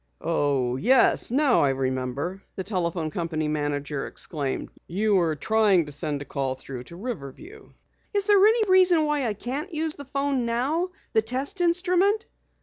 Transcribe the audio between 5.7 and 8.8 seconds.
to send a call through to Riverview." "Is there any